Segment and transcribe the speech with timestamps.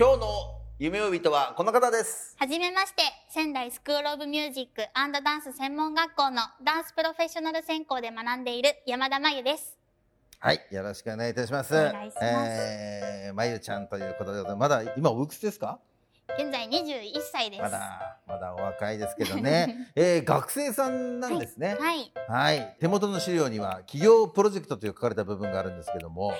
[0.00, 0.28] 今日の
[0.78, 9.76] 夢追い人はこの方ですはじめまして、仙台スクールオブミュージックダンス専門学校のダンスプロフェッショナル専攻で学んでいる山田真由です。
[10.38, 15.80] はいよろしくお願いいたしますお願いしますえー、まゆちゃんということでまだ今おいくつですか？
[16.38, 17.62] 現在21歳です。
[17.62, 22.12] まだまだお若いですけどね、 えー、学生さんなんですねはい。
[22.28, 26.34] はい、手元の資料には企業プロジェクトという書かれた部分があるんですけども、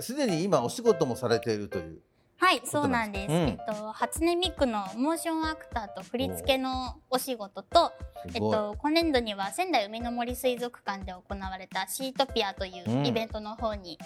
[0.00, 2.00] すでに今お仕事もされているという。
[2.42, 3.32] はい、そうなんです。
[3.32, 7.92] うんえっと、初音ミクのモーションアクターと振り付けのお仕事と、
[8.26, 8.30] え。
[8.30, 13.96] っと、今年度には仙台海の森水族館で行われたシートピアといううんイベントの方に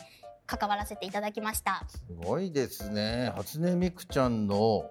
[0.47, 1.87] 関わらせていただきました。
[1.89, 3.33] すごいですね。
[3.35, 4.91] 初音ミクちゃんの、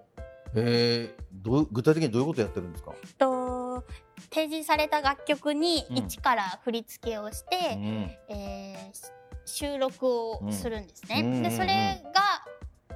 [0.55, 2.93] えー、どう具体的にどういうことやってるんですか？
[2.95, 3.85] えっと、
[4.33, 9.03] 提示された楽曲にうん一から振り付けをして、うんえーし
[9.47, 11.21] 収録をするんですね。
[11.21, 12.24] うんでそれが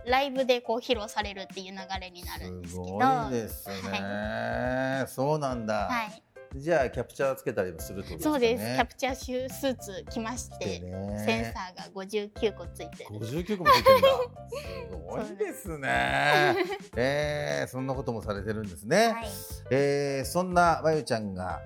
[0.05, 2.97] ライブでこう披露されるっていう流れになるんですすけど。
[2.97, 5.06] ごいですね。
[5.08, 5.88] そうなんだ。
[5.90, 6.23] はい、
[6.55, 8.23] じゃあキャプチャーつけたりもするとですかね。
[8.23, 8.63] そうです。
[8.63, 10.65] キャプチャーシュースーツ着まし着て
[11.25, 13.09] センサーが59個ついてる。
[13.11, 14.09] 59個もついてるんだ。
[15.27, 16.55] すごいですね。
[16.95, 19.13] えー、そんなこともされてるんですね。
[19.13, 19.27] はい、
[19.69, 21.61] えー、そんなまゆちゃんが、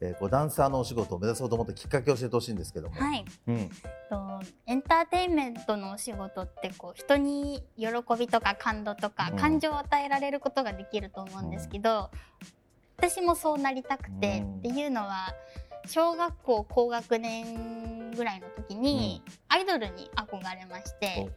[0.00, 2.96] えー、こうダンサーのお仕事を目指そうと思ったきっかけを教えてほしいんですけども。
[2.96, 3.70] はい、うん。
[4.10, 7.88] とエンターテインメントのお仕事ってこう人に喜
[8.18, 12.10] びとか感動とかうん感情を与えられることができると思うんですけど、
[12.96, 14.58] 私もそうなりたくて、うん。
[14.58, 15.34] っていうのは
[15.86, 21.30] 小学校高学年ぐらいの時にアイドルに憧れまして、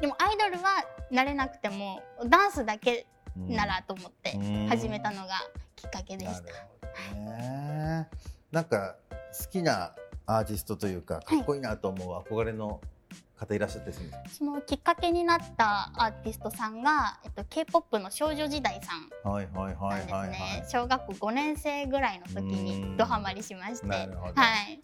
[0.00, 4.68] でもアイドルはなれなくてもダンスだけならと思ってうん。
[4.68, 5.34] 始めたのが
[5.76, 6.42] きっかけでした。
[6.42, 6.66] なる
[7.14, 8.08] ほどね。
[8.50, 8.96] なんか
[9.38, 9.94] 好きな
[10.26, 12.80] アーティストというかかっこいいなと思う憧れの
[13.40, 19.30] 方いらっしゃったりするんですそのきっかけになったアーティストさんが、えっと、K-POP の少女時代さんか。
[19.30, 20.64] はいはいはなんですね、いはいはい。
[20.70, 22.46] 小学校5年生ぐらいの時うん。
[22.64, 23.88] にドハマりしまして。
[23.88, 24.04] は
[24.68, 24.80] い、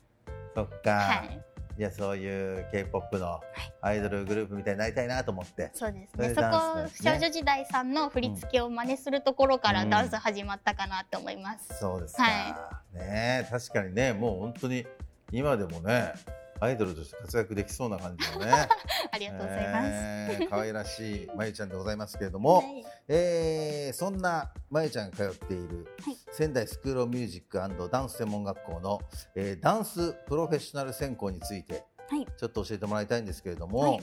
[0.54, 0.90] そっか。
[0.90, 1.44] はい、
[1.78, 3.40] いやそういう K-POP の
[3.82, 5.70] アイドルグループみたいになりたいなと思って。
[5.74, 12.22] そうですそれねそこ少女時代さんの振り付けを真似するところからうんダンス始まったかなって思います、そうですか。
[12.22, 14.86] はねえ確かにねもう本当に
[15.30, 16.14] 今でもね
[16.60, 18.52] アイドルとして活躍できそうな感じのね。
[19.10, 22.84] ありがとうございます、えー可愛らしい まゆちゃんでございますけれども、はい。
[23.08, 26.16] えーそんなまゆちゃんが通っているはい。
[26.32, 27.58] 仙台スクールミュージック
[27.90, 29.00] ダンス専門学校の、
[29.34, 32.26] えーダンスプロフェッショナル専攻についてはい。
[32.36, 34.02] ちょっと教えてもらいたいんですけれども、はい。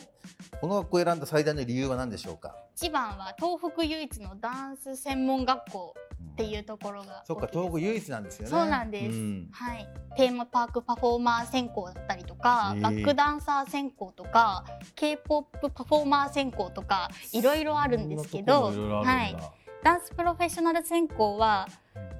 [0.60, 5.94] この学校を選んだ最大の理由は何でしょうか、一番は東北唯一のダンス専門学校
[6.32, 8.50] ってういうところがそっか東北唯一なんですよね。
[8.50, 9.50] そうなんです、ん。
[9.52, 19.36] はい、テーマパークパフォーマー専攻だったりとか、へーバックダンサー専攻とか k p o p パフォーマー専攻とかいろいろあるんですけど、はい。
[19.84, 21.68] ダンスプロフェッショナル専攻は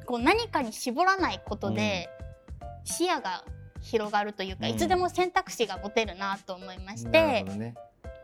[0.06, 2.10] こう何かに絞らないことで
[2.84, 3.46] 視野が
[3.82, 4.74] 広がるというか、うん。
[4.74, 7.76] いつでも選択肢が持てるなと思いましなてね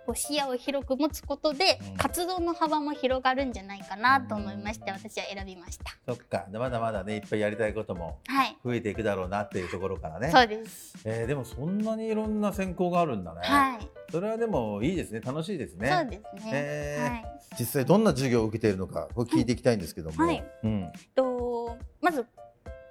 [0.10, 1.98] こう視野を広く持つことでうん。
[1.98, 5.84] 活動の幅も広がるんじゃないかなと思いまして私は選びました。
[6.08, 6.48] そっか。
[6.50, 10.32] でまだまだねいっぱいやりたいこともはい、増えていくだろうなっていうところからね。
[10.32, 10.96] そうです。
[11.06, 15.20] えーでもそんなにいろんな専攻があるんだね、はい、それはでもいいですね。
[15.20, 15.90] 楽しいですね。
[15.90, 16.52] そうですね。
[16.54, 17.26] えーはい。
[17.60, 20.44] 実際どんな授業を受けているのかこれ聞いていきたいんですけども、はい。
[20.64, 22.26] うんとまず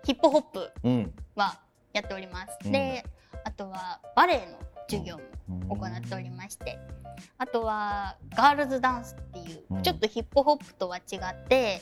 [0.04, 1.12] ヒップホップうん。
[1.34, 1.58] は
[1.92, 2.58] やっております。
[2.64, 2.72] うん。
[2.72, 3.04] で、
[3.44, 5.16] あとはバレエの授業
[5.48, 5.60] うん。
[5.60, 6.78] も行っておりまして、
[7.38, 9.82] あとはガールズダンスっていう、うん。
[9.82, 11.80] ちょっとヒップホップとは違って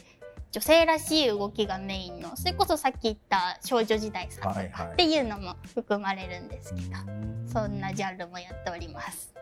[0.52, 4.70] 女性らしい動きがメインのそれこそさっき言った少女時代さんとはいはい。
[4.72, 7.48] かっていうのも含まれるんですけど、うん。
[7.48, 9.36] そんなジャンルもやっております。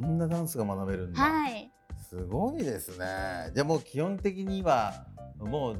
[0.00, 1.70] ろんなダンスが学べるんだ、はい。
[2.08, 3.50] すごいですね。
[3.54, 5.06] じゃあもう基本的には
[5.38, 5.76] もう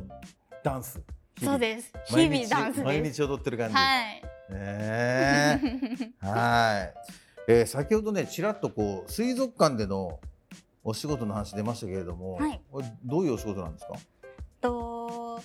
[0.62, 1.00] ダンス。
[1.42, 1.92] そうです。
[2.06, 2.48] 日々。
[2.48, 4.22] ダンス毎です日踊ってる感じ、はい。
[4.50, 5.60] ねえ。
[6.26, 6.94] はい、
[7.48, 10.20] えー先ほどねちらっとこう水族館での
[10.82, 12.60] お仕事の話出ましたけれども、はい。
[12.70, 13.94] これどういうお仕事なんですか？
[14.60, 15.40] と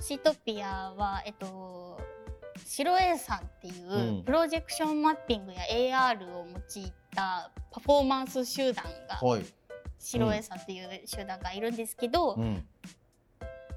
[0.00, 2.00] シートピアはえっと
[2.64, 3.70] 白 A さんってい
[4.18, 9.44] うプロジェクションマッピングや AR を用いたパフォーマンス集団がはい、
[9.98, 12.64] 白 A さんっていう集団がいるんですけど、うん、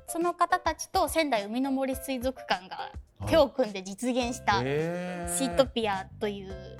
[0.08, 2.76] その方たちと仙台海の森水族館が
[3.20, 3.30] はい。
[3.30, 6.78] 手を組んで実現したシートピアという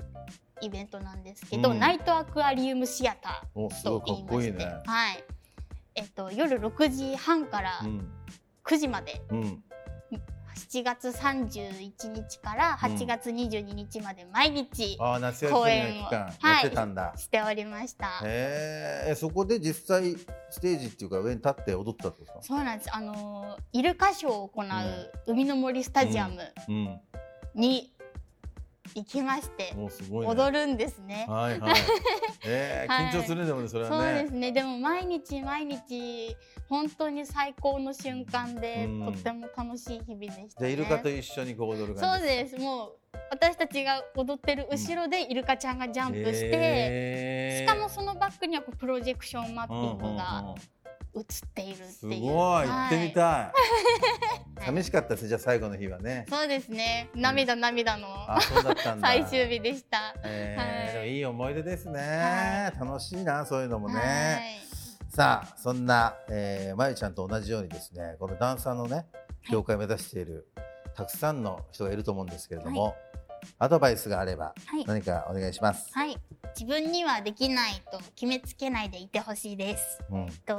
[0.64, 1.78] イベントなんですけど、うん。
[1.78, 4.64] ナイトアクアリウムシアターと言いまして、いいね。
[4.86, 5.24] はい。
[5.94, 8.08] えっと、夜6時半からうん。
[8.64, 9.62] 9時まで、うん。
[10.56, 18.20] 7月31日から8月22日まで毎日公演をやはいしておりました。
[18.24, 20.16] へえそこで実際
[20.50, 22.54] ステージっていうか上に立って踊ったってことですか？
[22.54, 22.90] そうなんです。
[22.94, 24.66] あのーイルカショーを行う
[25.26, 27.00] 海の森スタジアムうん。
[27.54, 27.92] に
[28.94, 31.26] 行きまして、ね、踊るんですね。
[31.28, 31.74] はいはい
[32.46, 34.52] えー、はい緊張するねでもねそれそうはねですね。
[34.52, 36.36] でも毎日毎日
[36.68, 40.70] 本当に最高の瞬間で、うんとっても楽しい日々でした、ね。
[40.70, 42.56] イルカと一緒にこう踊るそう感じです。
[42.58, 42.92] もう
[43.30, 50.54] 私たちが踊ってる後ろでイルカちゃんがジャンプして、へーしかもそのバックにはこうプロジェクションマッピングうんうんがうん
[51.16, 51.24] 映っ
[51.54, 51.86] ているっていう。
[51.92, 53.12] すごい行ってみい。
[53.12, 53.52] たい、
[54.66, 55.28] 寂しかったです。
[55.28, 56.26] じゃあ最後の日はね。
[56.28, 57.10] そうですね。
[57.14, 58.08] 涙涙の。
[59.00, 60.14] 最終日でした。
[60.24, 61.16] えーはい。
[61.16, 65.14] いい思い出ですね、は楽しいなそういうのもね、はい。
[65.14, 69.06] さあそんな、えー、まゆちゃんと同じようにですねこのダンサーのね
[69.50, 70.48] 業界を目指している、
[70.96, 72.96] たくさんの人がいると思うんですけれども、
[73.58, 74.84] アドバイスがあればはい。
[74.86, 76.16] 何かお願いします、はい。
[76.58, 80.00] 自分にはできないと決めつけないでいてほしいです。
[80.10, 80.26] うん。
[80.46, 80.58] と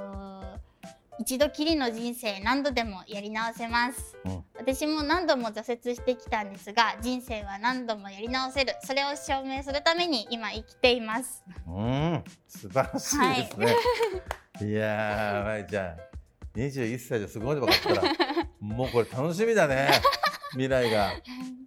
[1.20, 4.44] 一度きりの人生何度でもやり直せます、うん。
[4.58, 8.74] 私も何度も挫折してきたんですが人生は何度もやり直せる。
[8.84, 11.44] それを証明するために今生きています。
[11.68, 13.76] うん、素晴らしいですね。
[14.62, 15.96] い、やー、まいちゃ
[16.56, 18.14] ん、21歳ですごいの分かったら、
[18.60, 19.90] もうこれ楽しみだね。
[20.52, 21.12] 未来が。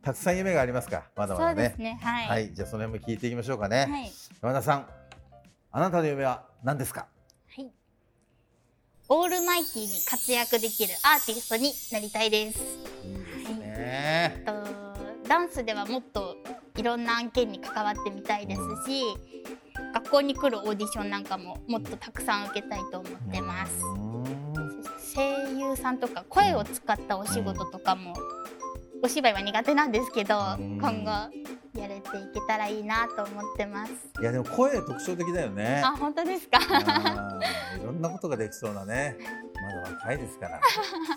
[0.02, 1.54] たくさん夢がありますか、まだまだね。
[1.54, 1.78] そうです。
[1.78, 1.98] ね。
[2.02, 3.86] はい、はい、じゃあその辺も聞いていきましょうかね。
[3.90, 4.12] はい。
[4.40, 4.88] 山田さん、
[5.70, 7.00] あなたの夢は何ですか？
[7.00, 7.17] はい
[9.10, 12.58] オールマイティに活躍できるアーティストになりたいです。
[13.02, 14.42] いいですね。
[14.44, 14.52] と
[15.26, 16.36] ダンスではもっと
[16.76, 19.02] いろんな案件に関わってみたいですし、
[19.94, 23.82] 学校に来るオーディションなんかももっとたくさん受けたいと思ってます。
[23.82, 24.24] うん。
[25.14, 28.14] 声優さんとか声を使ったお仕事とかも、
[29.02, 30.78] お芝居は苦手なんですけど、うん。
[30.78, 33.92] 今後やれていけたらいいなと思ってます。
[34.20, 35.82] いや、でも声特徴的だよね。
[35.84, 36.58] あ、本当ですか？
[37.80, 39.16] いろんなことができそうなね。
[39.84, 40.60] まだ若いですから。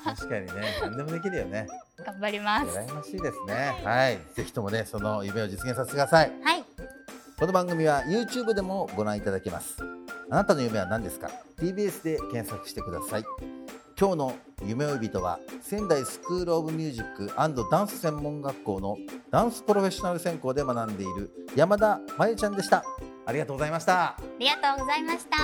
[0.03, 1.67] 確かにね、何でもできるよね。
[2.05, 2.67] 頑張ります。
[2.67, 3.81] 羨ましいですね。
[3.83, 6.31] はい、ぜひともね、その夢を実現させてください。
[6.43, 6.63] はい、
[7.39, 9.77] この番組は YouTube でもご覧いただけます。
[10.29, 11.29] あなたの夢は何ですか
[11.59, 13.25] ?TBS で検索してください。
[14.01, 17.31] 今日の夢追い人は仙台スクールオブミュージック
[17.69, 18.97] ダンス専門学校の
[19.29, 22.83] ダンスプロフェッショナル専攻で学んでいる山田真由ちゃんでした。
[23.27, 24.01] ありがとうございました。
[24.01, 25.37] ありがとうございました。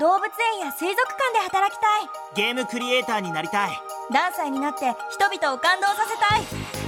[0.00, 0.24] 動物
[0.54, 3.70] 園や水族館で働きたいゲームクリエイターになりたい
[4.10, 6.87] ダンサーになって人々を感動させたい